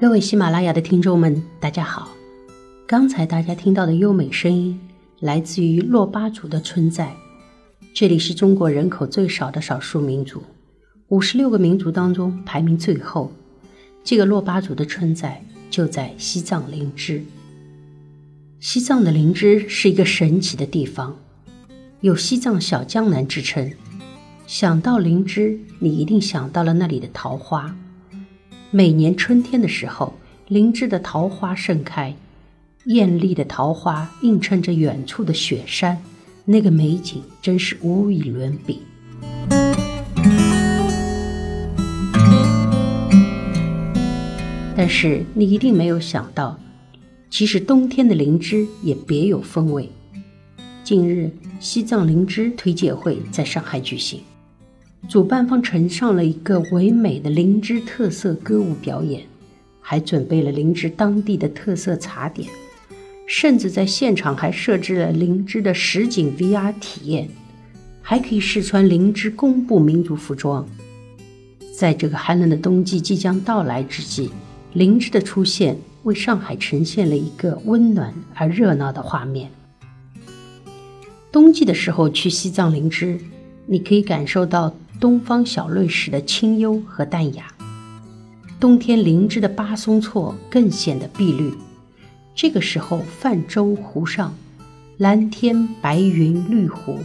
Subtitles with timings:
[0.00, 2.12] 各位喜马拉雅的听众们，大家好。
[2.86, 4.78] 刚才大家听到的优美声音，
[5.18, 7.12] 来自于珞巴族的村寨。
[7.92, 10.40] 这里是中国人口最少的少数民族，
[11.08, 13.32] 五十六个民族当中排名最后。
[14.04, 17.24] 这个珞巴族的村寨就在西藏林芝。
[18.60, 21.16] 西藏的林芝是一个神奇的地方，
[22.00, 23.68] 有“西藏小江南”之称。
[24.54, 27.74] 想到灵芝，你一定想到了那里的桃花。
[28.70, 30.12] 每年春天的时候，
[30.46, 32.14] 林芝的桃花盛开，
[32.84, 35.96] 艳丽的桃花映衬着远处的雪山，
[36.44, 38.82] 那个美景真是无与伦比。
[44.76, 46.58] 但是你一定没有想到，
[47.30, 49.90] 其实冬天的灵芝也别有风味。
[50.84, 54.20] 近日，西藏灵芝推介会在上海举行。
[55.08, 59.22] 主办方呈上了一个唯美的灵芝特色歌舞表演，
[59.80, 62.48] 还准备了灵芝当地的特色茶点，
[63.26, 67.28] 甚至在现场还设置了灵芝的实景 VR 体验，
[68.00, 70.66] 还可以试穿灵芝公布民族服装。
[71.74, 74.30] 在这个寒冷的冬季即将到来之际，
[74.72, 79.50] 灵芝的出现为上海呈现了一个温暖而热闹的画面。
[81.32, 83.18] 冬季的时候去西藏灵芝，
[83.66, 84.72] 你可以感受到。
[85.02, 87.52] 东方小瑞时的清幽和淡雅，
[88.60, 91.52] 冬天灵芝的巴松措更显得碧绿。
[92.36, 94.32] 这个时候，泛舟湖上，
[94.98, 97.00] 蓝天白云绿湖，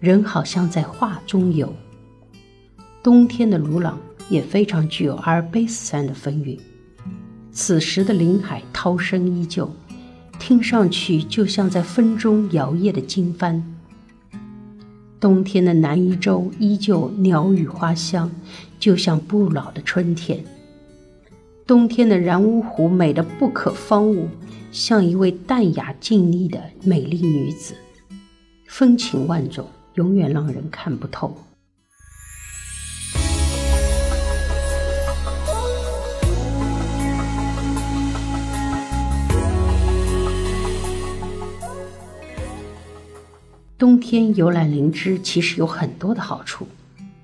[0.00, 1.70] 人好像在画中游。
[3.02, 6.58] 冬天的鲁朗也非常具有阿尔卑斯山的风韵。
[7.52, 9.70] 此时的林海涛声依旧，
[10.38, 13.62] 听上去就像在风中摇曳的经幡。
[15.24, 18.30] 冬天的南伊州依旧鸟语花香，
[18.78, 20.44] 就像不老的春天。
[21.66, 24.28] 冬天的然乌湖美得不可方物，
[24.70, 27.72] 像一位淡雅静谧的美丽女子，
[28.66, 31.34] 风情万种，永远让人看不透。
[43.84, 46.66] 冬天游览灵芝其实有很多的好处。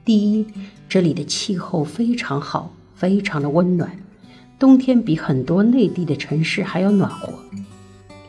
[0.05, 0.47] 第一，
[0.91, 3.91] 这里的气候非常好，非常的温暖，
[4.59, 7.33] 冬天比很多内地的城市还要暖和。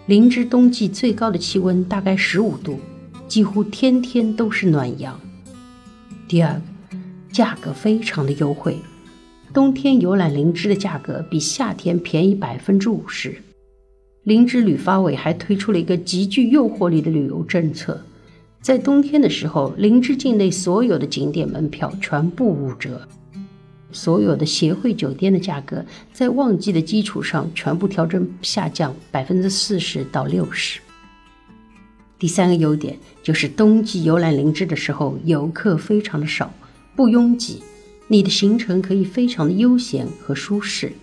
[0.06, 2.80] 灵芝冬季最高的气温大概十五度，
[3.28, 5.20] 几乎天天都是暖阳。
[6.30, 6.62] 第二个，
[7.34, 8.78] 价格非常的优惠，
[9.54, 13.42] 冬天游览灵芝的价格比夏天便宜百分之五十。
[14.24, 18.02] 灵芝旅发委还推出了一个极具诱惑力的旅游政策。
[18.62, 23.08] 在冬天的时候，林芝境内所有的景点门票全部五折，
[23.92, 25.84] 所有的协会酒店的价格
[26.14, 30.80] 在旺季的基础上全部调整下降百分之四十到六十。
[32.20, 36.54] 第三个优点就是冬季游览林芝的时候，游客非常的少，
[36.96, 37.64] 不拥挤，
[38.08, 40.94] 你的行程可以非常的悠闲和舒适。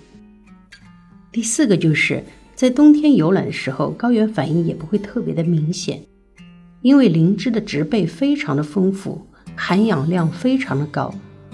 [1.33, 2.23] 第四个就是
[2.55, 6.01] 在冬天游览的时候，高原反应也不会特别的明显。
[6.81, 11.13] 因为灵芝的植被非常的丰富，含氧量非常的高，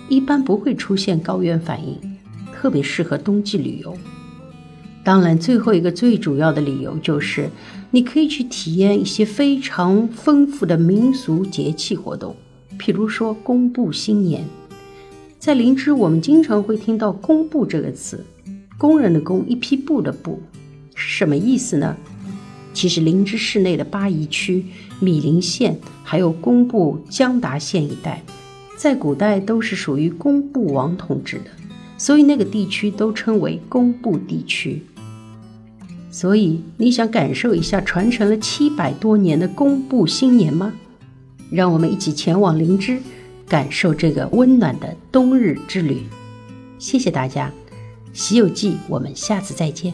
[0.08, 1.98] 一般不会出现高原反应，
[2.52, 3.96] 特别适合冬季旅游。
[5.02, 7.48] 当然，最后一个最主要的理由就是，
[7.90, 12.36] 你可以去体验一些非常丰富的民俗节气活动，
[12.78, 14.44] 譬如说公布新年。
[15.38, 18.24] 在灵芝，我们经常会听到“工布”这个词，
[18.78, 20.40] 工人的工，一批布的布，
[20.94, 21.94] 什么意思呢？
[22.74, 24.66] 其实灵芝市内的巴宜区、
[25.00, 28.22] 米林县，还有工部江达县一带，
[28.76, 31.44] 在古代都是属于工部王统治的，
[31.96, 34.82] 所以那个地区都称为工部地区。
[36.10, 40.72] 所以你想感受一下传承了七百多年的工部新年吗？
[41.50, 43.00] 让我们一起前往灵芝，
[43.48, 46.02] 感受这个温暖的冬日之旅。
[46.78, 47.48] 谢谢大家，
[48.12, 49.92] 《西游记》，我们下次再见。